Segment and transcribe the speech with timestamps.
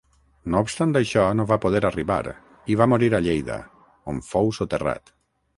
[0.53, 2.17] No obstant això, no va poder arribar,
[2.73, 3.61] i va morir a Lleida,
[4.15, 5.19] on fou soterrat.